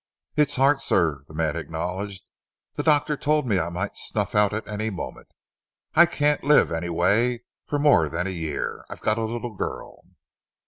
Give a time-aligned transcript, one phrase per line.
[0.35, 2.23] "It's heart, sir," the man acknowledged.
[2.73, 5.27] "The doctor told me I might snuff out at any moment.
[5.93, 8.83] I can't live, anyway, for more than a year.
[8.89, 9.99] I've got a little girl."